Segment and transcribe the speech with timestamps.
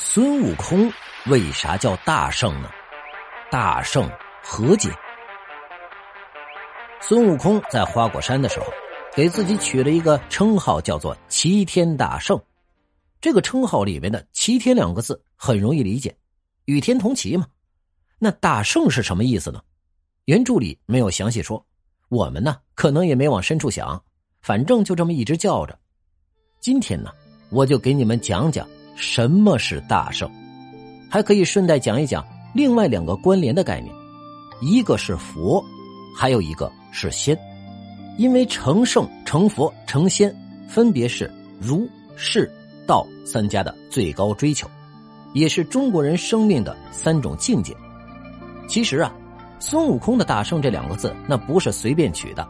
[0.00, 0.90] 孙悟空
[1.26, 2.70] 为啥叫大圣呢？
[3.50, 4.08] 大圣
[4.44, 4.88] 何解？
[7.00, 8.66] 孙悟空在花果山的时候，
[9.12, 12.40] 给自己取了一个称号，叫做齐天大圣。
[13.20, 16.16] 这个称号里面的“齐天”两个字很容易理解，
[16.66, 17.44] 与天同齐嘛。
[18.20, 19.60] 那大圣是什么意思呢？
[20.26, 21.66] 原著里没有详细说，
[22.08, 24.00] 我们呢可能也没往深处想，
[24.42, 25.76] 反正就这么一直叫着。
[26.60, 27.10] 今天呢，
[27.50, 28.64] 我就给你们讲讲。
[29.00, 30.28] 什么是大圣？
[31.08, 33.94] 还可以顺带讲一讲另外两个关联的概念，
[34.60, 35.64] 一个是佛，
[36.16, 37.38] 还有一个是仙。
[38.16, 40.34] 因为成圣、成佛、成仙，
[40.68, 42.50] 分别是儒、释、
[42.88, 44.68] 道三家的最高追求，
[45.32, 47.72] 也是中国人生命的三种境界。
[48.66, 49.12] 其实啊，
[49.60, 52.44] 孙悟空的大圣这两个字，那不是随便取的。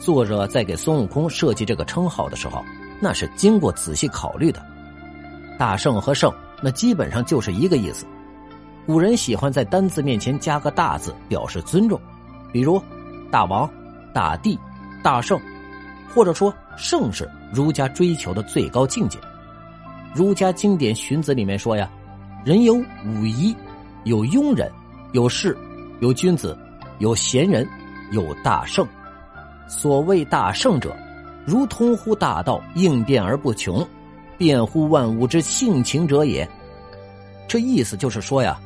[0.00, 2.64] 作者在给孙悟空设计这个称号的时候，
[3.00, 4.60] 那是经过仔细考虑的。
[5.58, 8.06] 大圣和圣，那基本上就是一个意思。
[8.86, 12.00] 古人喜欢在单字面前加个大字，表示尊重，
[12.52, 12.80] 比如
[13.30, 13.68] 大王、
[14.14, 14.58] 大帝、
[15.02, 15.38] 大圣，
[16.14, 19.18] 或者说圣是儒家追求的最高境界。
[20.14, 21.90] 儒家经典《荀子》里面说呀
[22.46, 23.54] ：“人有五夷，
[24.04, 24.70] 有庸人，
[25.12, 25.54] 有士，
[26.00, 26.56] 有君子，
[26.98, 27.68] 有贤人，
[28.12, 28.86] 有大圣。
[29.68, 30.96] 所谓大圣者，
[31.44, 33.86] 如通乎大道，应变而不穷。”
[34.38, 36.48] 辩乎万物之性情者也。
[37.48, 38.60] 这意思就是说呀，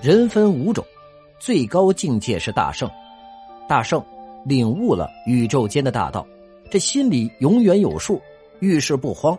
[0.00, 0.84] 人分五种，
[1.40, 2.88] 最高境界是大圣。
[3.68, 4.02] 大圣
[4.44, 6.24] 领悟了宇宙间的大道，
[6.70, 8.22] 这心里永远有数，
[8.60, 9.36] 遇事不慌。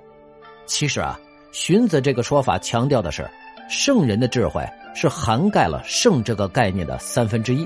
[0.65, 1.17] 其实啊，
[1.53, 3.25] 荀子这个说法强调的是，
[3.69, 7.65] 圣人的智慧是涵盖了圣这个概念的三分之一。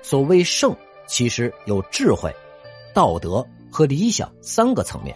[0.00, 0.74] 所谓圣，
[1.06, 2.34] 其实有智慧、
[2.94, 5.14] 道德和理想三个层面。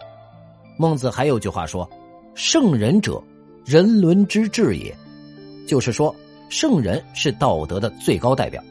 [0.76, 1.88] 孟子还有句话说。
[2.34, 3.22] 圣人者，
[3.64, 4.96] 人伦之至也，
[5.66, 6.14] 就是说，
[6.48, 8.62] 圣人是道德的最高代表。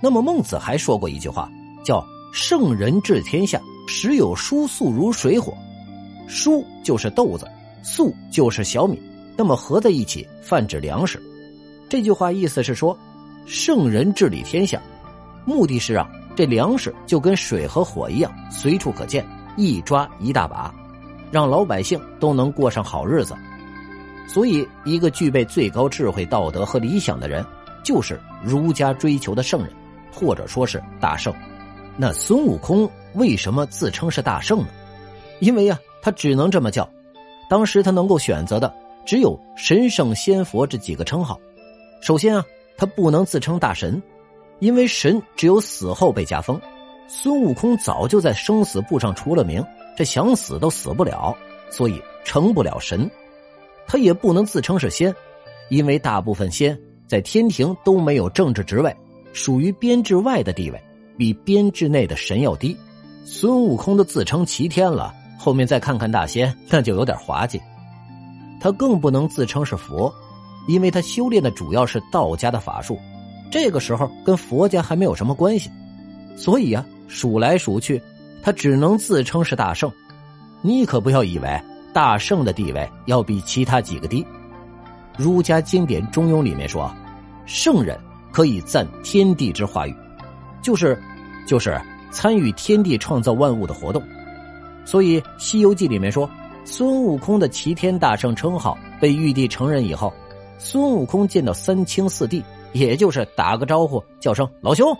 [0.00, 1.50] 那么，孟子还说过一句话，
[1.84, 5.52] 叫“圣人治天下，时有疏粟如水火”。
[6.26, 7.46] 疏就是豆子，
[7.82, 8.98] 粟就是小米，
[9.36, 11.20] 那么合在一起泛指粮食。
[11.88, 12.96] 这句话意思是说，
[13.46, 14.80] 圣人治理天下，
[15.44, 20.74] 目的是让这粮食就跟水和火一样，随处可见，一抓一大把。
[21.30, 23.34] 让老百姓都能过上好日子，
[24.26, 27.44] 所以一个具备最高智慧、道德和理想的人，
[27.84, 29.70] 就是儒家追求的圣人，
[30.12, 31.32] 或者说是大圣。
[31.96, 34.68] 那孙悟空为什么自称是大圣呢？
[35.40, 36.88] 因为呀，他只能这么叫。
[37.48, 38.72] 当时他能够选择的
[39.04, 41.38] 只有神圣仙佛这几个称号。
[42.00, 42.44] 首先啊，
[42.76, 44.00] 他不能自称大神，
[44.60, 46.60] 因为神只有死后被加封。
[47.12, 49.64] 孙悟空早就在生死簿上出了名。
[49.96, 51.36] 这想死都死不了，
[51.68, 53.10] 所以成不了神。
[53.84, 55.12] 他也不能自称是仙，
[55.68, 56.78] 因为大部分仙
[57.08, 58.94] 在天庭都没有政治职位，
[59.32, 60.80] 属于编制外的地位，
[61.18, 62.76] 比编制内的神要低。
[63.24, 67.60] 孙悟空都自称齐天了，后面再看看大仙，那就有点滑稽。
[68.60, 70.14] 他更不能自称是佛，
[70.68, 72.96] 因为他修炼的主要是道家的法术，
[73.50, 75.68] 这个时候跟佛家还没有什么关系。
[76.36, 78.00] 所以呀，数来数去。
[78.42, 79.92] 他只能自称是大圣，
[80.62, 81.62] 你可不要以为
[81.92, 84.26] 大圣的地位要比其他几个低。
[85.18, 86.90] 儒家经典《中庸》里面说，
[87.44, 88.00] 圣人
[88.32, 89.94] 可以赞天地之化育，
[90.62, 90.98] 就是
[91.46, 91.78] 就是
[92.10, 94.02] 参与天地创造万物的活动。
[94.86, 96.30] 所以《西游记》里面说，
[96.64, 100.10] 孙悟空的齐天大圣称号被玉帝承认以后，
[100.58, 102.42] 孙悟空见到三清四帝，
[102.72, 104.96] 也就是打个招呼，叫声老兄，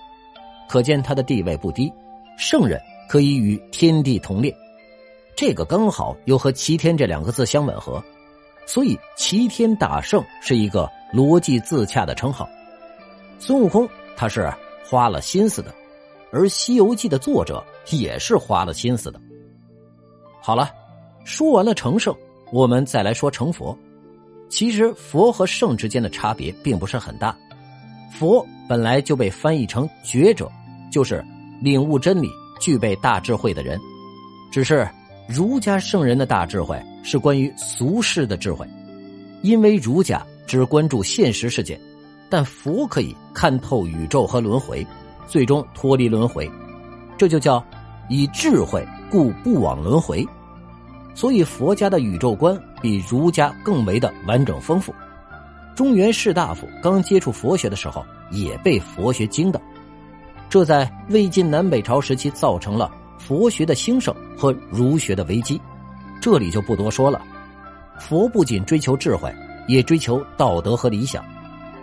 [0.71, 1.93] 可见他的地位不低，
[2.39, 2.81] 圣人。
[3.09, 4.57] 可以与天地同列，
[5.35, 8.01] 这个刚好又和“齐天”这两个字相吻合，
[8.67, 12.49] 所以“齐天大圣”是一个逻辑自洽的称号。
[13.41, 14.49] 孙悟空他是
[14.89, 15.75] 花了心思的，
[16.31, 19.21] 而《西游记》的作者也是花了心思的。
[20.41, 20.71] 好了，
[21.25, 22.15] 说完了成圣，
[22.53, 23.77] 我们再来说成佛。
[24.49, 27.37] 其实佛和圣之间的差别并不是很大，
[28.13, 30.49] 佛本来就被翻译成觉者，
[30.91, 31.25] 就是
[31.63, 32.29] 领悟真理。
[32.61, 33.81] 具备大智慧的人，
[34.53, 34.87] 只是
[35.27, 38.69] 儒家圣人的大智慧是关于俗世的智慧，
[39.41, 41.81] 因为儒家只关注现实世界，
[42.29, 44.87] 但佛可以看透宇宙和轮回，
[45.27, 46.47] 最终脱离轮回，
[47.17, 47.65] 这就叫
[48.11, 50.23] 以智慧故不往轮回。
[51.15, 54.95] 所以佛家的宇宙观比儒家更为的完整丰富。
[55.75, 59.59] 中原士大夫刚接触佛学的时候，也被佛学惊到。
[60.51, 65.61] 这在魏晋南北朝时期造成了佛学的兴盛和儒学的危机，
[66.21, 67.23] 这里就不多说了。
[68.01, 69.33] 佛不仅追求智慧，
[69.69, 71.25] 也追求道德和理想。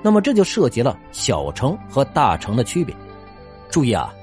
[0.04, 2.94] 那么这就涉及了小成和大成的区别。
[3.70, 4.14] 注意啊，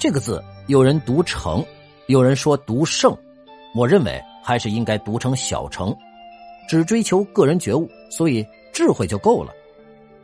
[0.00, 1.64] 这个字有人读成，
[2.06, 3.16] 有人说读圣，
[3.72, 5.96] 我认为还是应该读成小成。
[6.68, 9.52] 只追求个人觉悟，所以智慧就够了。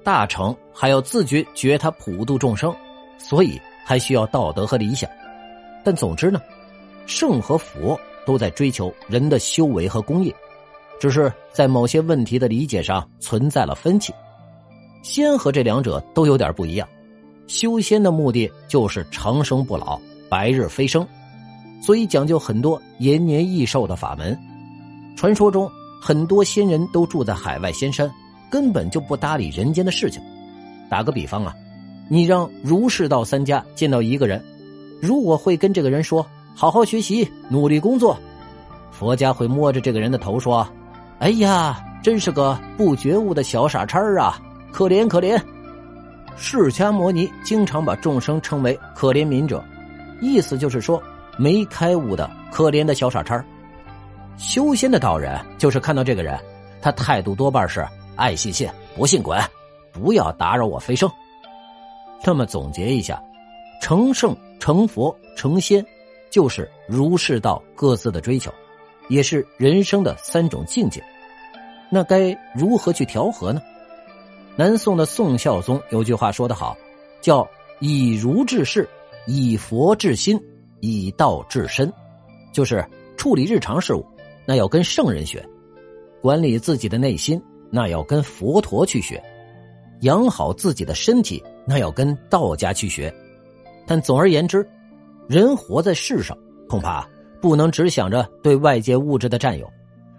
[0.02, 2.74] 大成还要自觉觉他普度众生，
[3.18, 5.08] 所以还需要道德和理想。
[5.82, 6.38] 但总之呢，
[7.06, 10.34] 圣和佛都在追求人的修为和功业，
[11.00, 14.12] 只是在某些问题的理解上存在了分歧。
[15.02, 16.86] 仙和这两者都有点不一样，
[17.46, 19.98] 修仙的目的就是长生不老、
[20.28, 21.06] 白日飞升，
[21.80, 24.38] 所以讲究很多延年益寿的法门。
[25.16, 28.12] 传说中很多仙人都住在海外仙山，
[28.50, 30.20] 根本就不搭理人间的事情。
[30.90, 31.54] 打个比方啊，
[32.08, 34.42] 你让儒释道三家见到一个人，
[35.00, 36.26] 如果会跟这个人说
[36.56, 38.18] “好好学习，努力工作”，
[38.90, 40.66] 佛家会摸着这个人的头说
[41.20, 44.40] ：“哎呀，真是个不觉悟的小傻叉啊！”
[44.72, 45.40] 可怜可怜，
[46.36, 49.64] 释迦牟尼经常把众生称为可怜悯者，
[50.20, 51.02] 意思就是说
[51.36, 53.42] 没开悟的可怜的小傻叉。
[54.36, 56.38] 修仙的道人就是看到这个人，
[56.80, 57.84] 他态度多半是
[58.14, 59.38] 爱信信，不信滚，
[59.90, 61.10] 不要打扰我飞升。
[62.24, 63.22] 那么总结一下，
[63.80, 65.84] 成圣、成佛、成仙，
[66.30, 68.52] 就是儒释道各自的追求，
[69.08, 71.02] 也是人生的三种境界。
[71.90, 73.62] 那该如何去调和呢？
[74.56, 76.76] 南宋的宋孝宗有句话说得好，
[77.20, 77.48] 叫
[77.80, 78.88] “以儒治世，
[79.26, 80.38] 以佛治心，
[80.80, 81.90] 以道治身”，
[82.52, 82.84] 就是
[83.16, 84.04] 处理日常事务，
[84.44, 85.40] 那要跟圣人学；
[86.20, 89.16] 管理自己的内心，那要跟佛陀去学；
[90.00, 93.14] 养好自己的身体，那要跟道家去学。
[93.86, 94.66] 但总而言之，
[95.28, 96.36] 人活在世上，
[96.66, 97.06] 恐怕
[97.40, 99.70] 不能只想着对外界物质的占有，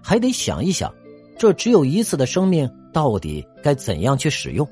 [0.03, 0.93] 还得想一想，
[1.37, 2.69] 这只有一次的生命。
[2.91, 4.67] 到底该怎样去使用？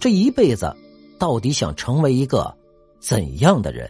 [0.00, 0.74] 这一辈子，
[1.20, 2.52] 到底想成为一个
[2.98, 3.88] 怎样的人？